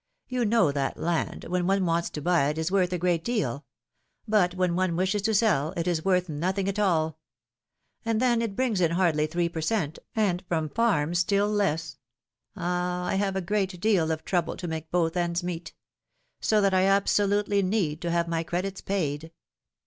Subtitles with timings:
[0.27, 3.65] You know that land, when one wants to buy it, is worth a great deal;
[4.27, 7.19] but when one wishes to sell, it is worth nothing at all.
[8.03, 11.99] And then it brings in hardly three per cent., and from farms still less.
[12.55, 13.05] Ah!
[13.05, 15.75] I have a great deal of trouble to make both ends meet!
[16.39, 19.31] So that I absolutely need to have my credits paid.